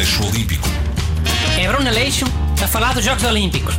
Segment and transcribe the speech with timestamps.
[0.00, 0.64] Aleixo Olímpico.
[1.60, 2.24] É Bruno Aleixo
[2.64, 3.74] a falar dos Jogos Olímpicos.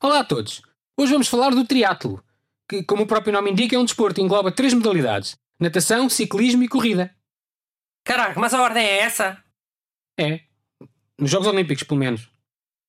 [0.00, 0.62] Olá a todos!
[0.96, 2.22] Hoje vamos falar do triatlo,
[2.68, 6.62] que, como o próprio nome indica, é um desporto que engloba três modalidades: natação, ciclismo
[6.62, 7.12] e corrida.
[8.04, 9.42] Caraca, mas a ordem é essa?
[10.16, 10.42] É.
[11.18, 12.30] Nos Jogos Olímpicos, pelo menos.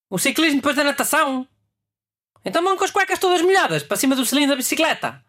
[0.08, 1.48] O ciclismo depois da natação?
[2.46, 5.26] Então vão com as cuecas todas molhadas para cima do cilindro da bicicleta.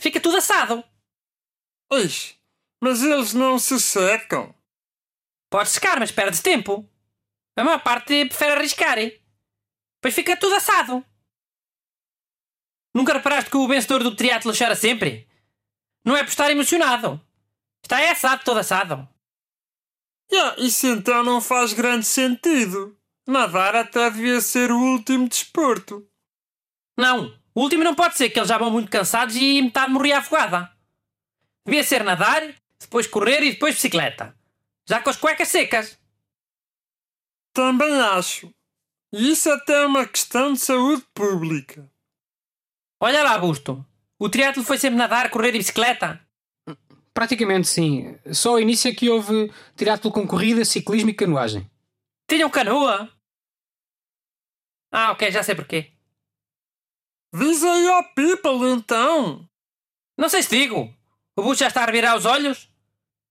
[0.00, 0.84] Fica tudo assado.
[1.92, 2.36] Ixi,
[2.82, 4.52] mas eles não se secam.
[5.48, 6.84] Pode secar, mas perde tempo.
[7.56, 8.98] A maior parte prefere arriscar.
[10.00, 11.04] Pois fica tudo assado.
[12.92, 15.28] Nunca reparaste que o vencedor do triatlo chora sempre?
[16.04, 17.24] Não é por estar emocionado.
[17.84, 19.08] Está é assado, todo assado.
[20.32, 22.98] Yeah, isso então não faz grande sentido.
[23.28, 26.04] Nadar até devia ser o último desporto.
[26.98, 30.18] Não, o último não pode ser, que eles já vão muito cansados e metade morria
[30.18, 30.70] afogada.
[31.64, 34.36] Devia ser nadar, depois correr e depois bicicleta.
[34.88, 35.98] Já com as cuecas secas.
[37.52, 38.52] Também acho.
[39.12, 41.90] E isso até é uma questão de saúde pública.
[43.00, 43.84] Olha lá, Augusto.
[44.18, 46.20] O triatlo foi sempre nadar, correr e bicicleta.
[47.12, 48.18] Praticamente sim.
[48.32, 51.70] Só ao início é que houve triatlo com corrida, ciclismo e canoagem.
[52.28, 53.10] Tinham canoa?
[54.90, 55.92] Ah, ok, já sei porquê.
[57.34, 59.48] Diz aí ao people então.
[60.16, 60.94] Não sei se digo.
[61.36, 62.71] O Bush já está a revirar os olhos?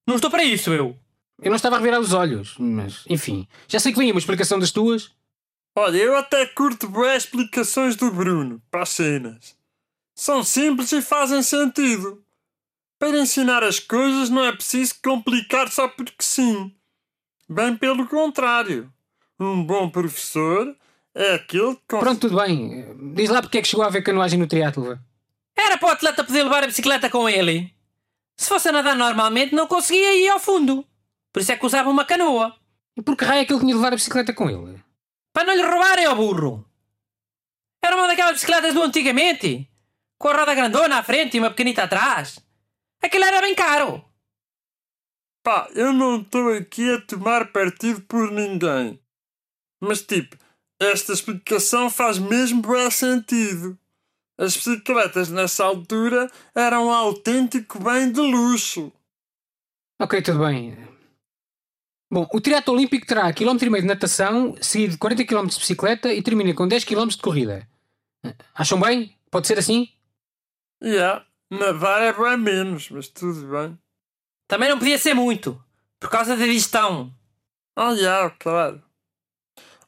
[0.07, 0.97] Não estou para isso, eu.
[1.41, 3.47] Eu não estava a revirar os olhos, mas enfim.
[3.67, 5.11] Já sei que vem uma explicação das tuas.
[5.75, 9.55] Olha, eu até curto bem as explicações do Bruno para as cenas.
[10.13, 12.23] São simples e fazem sentido.
[12.99, 16.71] Para ensinar as coisas não é preciso complicar só porque sim.
[17.49, 18.91] Bem pelo contrário.
[19.39, 20.75] Um bom professor
[21.15, 21.81] é aquele que...
[21.87, 23.13] cons- Pronto, tudo bem.
[23.15, 24.99] Diz lá porque é que chegou a haver canoagem no triatlo.
[25.57, 27.73] Era para o atleta poder levar a bicicleta com ele.
[28.41, 30.83] Se fosse a nadar normalmente, não conseguia ir ao fundo.
[31.31, 32.57] Por isso é que usava uma canoa.
[32.97, 34.83] E por que raio é que ele tinha de levar a bicicleta com ele?
[35.31, 36.67] Para não lhe roubarem ao burro.
[37.83, 39.69] Era uma daquelas bicicletas do antigamente.
[40.17, 42.39] Com a roda grandona à frente e uma pequenita atrás.
[42.99, 44.03] Aquilo era bem caro.
[45.43, 48.99] Pá, eu não estou aqui a tomar partido por ninguém.
[49.79, 50.35] Mas tipo,
[50.79, 53.77] esta explicação faz mesmo bem sentido.
[54.37, 58.91] As bicicletas nessa altura eram um autêntico bem de luxo.
[60.01, 60.75] Ok, tudo bem.
[62.11, 65.57] Bom, o triatlo olímpico terá quilómetro e meio de natação, seguido de 40 km de
[65.57, 67.67] bicicleta e termina com 10 km de corrida.
[68.53, 69.15] Acham bem?
[69.29, 69.87] Pode ser assim?
[70.83, 73.77] Yeah, nadar é bem menos, mas tudo bem.
[74.47, 75.63] Também não podia ser muito.
[75.99, 77.13] Por causa da digestão.
[77.75, 78.83] Ah, yeah, claro.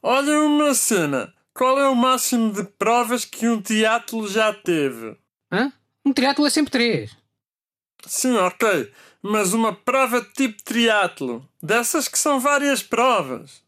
[0.02, 1.34] Olha uma cena.
[1.54, 5.16] Qual é o máximo de provas que um teatro já teve?
[5.52, 5.72] Hã?
[6.04, 7.16] Um triatlo é sempre 3.
[8.06, 8.92] Sim, ok.
[9.22, 11.48] Mas uma prova tipo triatlo.
[11.62, 13.62] Dessas que são várias provas.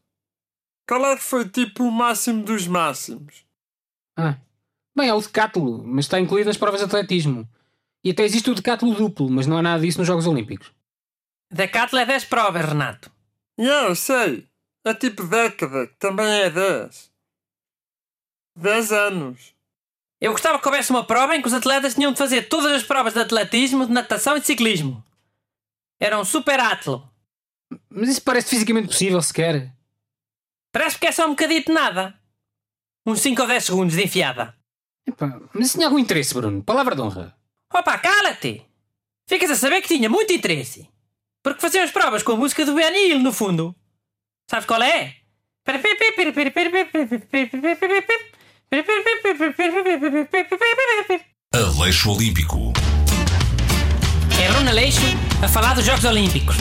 [0.87, 3.45] Qual é que foi tipo o máximo dos máximos?
[4.17, 4.35] Ah.
[4.95, 7.47] Bem, há o decatlo, mas está incluído nas provas de atletismo.
[8.03, 10.71] E até existe o decatlo duplo, mas não há nada disso nos Jogos Olímpicos.
[11.51, 13.09] Decathlon é 10 provas, Renato.
[13.57, 14.45] Yeah, eu sei.
[14.85, 17.11] É tipo década, que também é 10.
[18.57, 19.55] 10 anos.
[20.19, 22.83] Eu gostava que houvesse uma prova em que os atletas tinham de fazer todas as
[22.83, 25.03] provas de atletismo, de natação e de ciclismo.
[25.99, 27.07] Era um super atlo.
[27.89, 29.71] Mas isso parece fisicamente possível, sequer.
[30.71, 32.19] Parece que é só um bocadinho de nada.
[33.05, 34.55] Uns 5 ou 10 segundos de enfiada.
[35.05, 36.63] Epá, mas isso tinha algum interesse, Bruno.
[36.63, 37.37] Palavra de honra.
[37.73, 38.65] Opa, cala-te!
[39.27, 40.89] Ficas a saber que tinha muito interesse.
[41.43, 43.75] Porque faziam as provas com a música do Benny no fundo.
[44.49, 45.15] Sabes qual é?
[51.53, 52.73] Aleixo Olímpico.
[54.41, 55.01] É Bruno Aleixo
[55.41, 56.57] a falar dos Jogos Olímpicos.